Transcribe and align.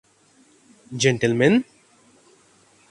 Gentlemen! 1.03 1.63